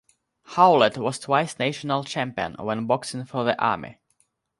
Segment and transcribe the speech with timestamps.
[0.55, 3.99] Howlett was twice National Champion when boxing for the Army.